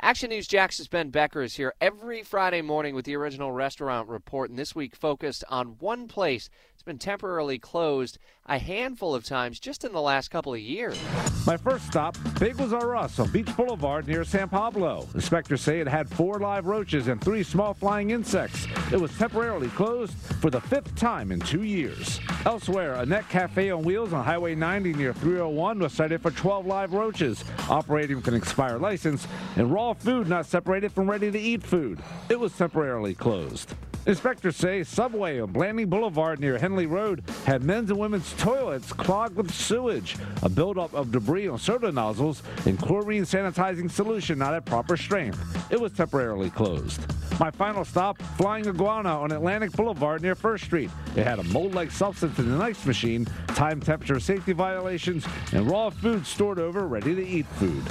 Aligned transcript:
Action 0.00 0.30
News 0.30 0.46
Jax's 0.46 0.86
Ben 0.86 1.10
Becker 1.10 1.42
is 1.42 1.56
here 1.56 1.74
every 1.80 2.22
Friday 2.22 2.62
morning 2.62 2.94
with 2.94 3.04
the 3.04 3.16
original 3.16 3.50
restaurant 3.50 4.08
report, 4.08 4.48
and 4.48 4.56
this 4.56 4.72
week 4.72 4.94
focused 4.94 5.42
on 5.48 5.74
one 5.80 6.06
place 6.06 6.48
it's 6.72 6.84
been 6.84 6.98
temporarily 6.98 7.58
closed 7.58 8.16
a 8.46 8.60
handful 8.60 9.12
of 9.12 9.24
times 9.24 9.58
just 9.58 9.84
in 9.84 9.90
the 9.90 10.00
last 10.00 10.30
couple 10.30 10.54
of 10.54 10.60
years. 10.60 10.96
My 11.44 11.56
first 11.56 11.88
stop, 11.88 12.16
Bagels 12.38 12.72
R 12.72 12.94
Us 12.94 13.18
on 13.18 13.28
Beach 13.32 13.54
Boulevard 13.56 14.06
near 14.06 14.22
San 14.22 14.48
Pablo. 14.48 15.08
Inspectors 15.14 15.62
say 15.62 15.80
it 15.80 15.88
had 15.88 16.08
four 16.08 16.38
live 16.38 16.66
roaches 16.66 17.08
and 17.08 17.20
three 17.20 17.42
small 17.42 17.74
flying 17.74 18.10
insects. 18.10 18.68
It 18.92 19.00
was 19.00 19.10
temporarily 19.18 19.68
closed 19.70 20.14
for 20.40 20.48
the 20.48 20.60
fifth 20.60 20.94
time 20.94 21.32
in 21.32 21.40
two 21.40 21.64
years. 21.64 22.20
Elsewhere, 22.46 22.94
a 22.94 23.04
net 23.04 23.28
cafe 23.28 23.70
on 23.70 23.82
wheels 23.82 24.12
on 24.12 24.24
Highway 24.24 24.54
90 24.54 24.94
near 24.94 25.12
301 25.12 25.80
was 25.80 25.92
cited 25.92 26.22
for 26.22 26.30
12 26.30 26.66
live 26.66 26.92
roaches, 26.92 27.44
operating 27.68 28.16
with 28.16 28.28
an 28.28 28.34
expired 28.34 28.80
license, 28.80 29.26
and 29.56 29.72
raw 29.72 29.92
food 29.92 30.28
not 30.28 30.46
separated 30.46 30.92
from 30.92 31.10
ready 31.10 31.30
to 31.32 31.38
eat 31.38 31.62
food. 31.62 31.98
It 32.28 32.38
was 32.38 32.56
temporarily 32.56 33.14
closed. 33.14 33.74
Inspectors 34.08 34.56
say 34.56 34.82
Subway 34.84 35.38
on 35.38 35.52
Blanding 35.52 35.90
Boulevard 35.90 36.40
near 36.40 36.56
Henley 36.56 36.86
Road 36.86 37.22
had 37.44 37.62
men's 37.62 37.90
and 37.90 37.98
women's 37.98 38.32
toilets 38.38 38.90
clogged 38.90 39.36
with 39.36 39.52
sewage, 39.52 40.16
a 40.42 40.48
buildup 40.48 40.94
of 40.94 41.12
debris 41.12 41.46
on 41.46 41.58
soda 41.58 41.92
nozzles, 41.92 42.42
and 42.64 42.78
chlorine 42.78 43.24
sanitizing 43.24 43.90
solution 43.90 44.38
not 44.38 44.54
at 44.54 44.64
proper 44.64 44.96
strength. 44.96 45.38
It 45.70 45.78
was 45.78 45.92
temporarily 45.92 46.48
closed. 46.48 47.02
My 47.38 47.50
final 47.50 47.84
stop, 47.84 48.16
Flying 48.38 48.66
Iguana 48.66 49.20
on 49.20 49.30
Atlantic 49.30 49.72
Boulevard 49.72 50.22
near 50.22 50.34
First 50.34 50.64
Street. 50.64 50.88
It 51.14 51.26
had 51.26 51.38
a 51.38 51.44
mold-like 51.44 51.90
substance 51.90 52.38
in 52.38 52.50
the 52.50 52.64
ice 52.64 52.86
machine, 52.86 53.26
time 53.48 53.78
temperature 53.78 54.20
safety 54.20 54.54
violations, 54.54 55.26
and 55.52 55.70
raw 55.70 55.90
food 55.90 56.26
stored 56.26 56.58
over 56.58 56.86
ready-to-eat 56.86 57.46
food. 57.56 57.84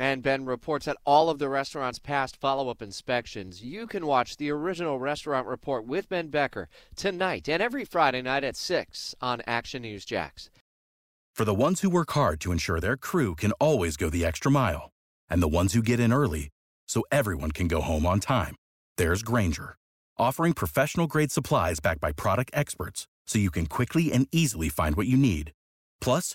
And 0.00 0.22
Ben 0.22 0.44
reports 0.44 0.86
that 0.86 0.96
all 1.04 1.28
of 1.28 1.38
the 1.38 1.48
restaurant's 1.48 1.98
past 1.98 2.36
follow 2.36 2.68
up 2.68 2.82
inspections. 2.82 3.62
You 3.62 3.86
can 3.86 4.06
watch 4.06 4.36
the 4.36 4.50
original 4.50 4.98
restaurant 4.98 5.46
report 5.46 5.86
with 5.86 6.08
Ben 6.08 6.28
Becker 6.28 6.68
tonight 6.94 7.48
and 7.48 7.62
every 7.62 7.84
Friday 7.84 8.22
night 8.22 8.44
at 8.44 8.56
6 8.56 9.14
on 9.20 9.42
Action 9.46 9.82
News 9.82 10.04
Jax. 10.04 10.50
For 11.34 11.44
the 11.44 11.54
ones 11.54 11.80
who 11.80 11.90
work 11.90 12.10
hard 12.12 12.40
to 12.40 12.52
ensure 12.52 12.80
their 12.80 12.96
crew 12.96 13.34
can 13.36 13.52
always 13.52 13.96
go 13.96 14.10
the 14.10 14.24
extra 14.24 14.50
mile, 14.50 14.90
and 15.30 15.40
the 15.40 15.48
ones 15.48 15.72
who 15.72 15.82
get 15.82 16.00
in 16.00 16.12
early 16.12 16.48
so 16.88 17.04
everyone 17.12 17.52
can 17.52 17.68
go 17.68 17.80
home 17.80 18.06
on 18.06 18.18
time, 18.18 18.56
there's 18.96 19.22
Grainger, 19.22 19.76
offering 20.16 20.52
professional 20.52 21.06
grade 21.06 21.30
supplies 21.30 21.78
backed 21.78 22.00
by 22.00 22.10
product 22.10 22.50
experts 22.54 23.06
so 23.26 23.38
you 23.38 23.50
can 23.52 23.66
quickly 23.66 24.12
and 24.12 24.26
easily 24.32 24.68
find 24.68 24.96
what 24.96 25.06
you 25.06 25.16
need. 25.16 25.52
Plus, 26.00 26.34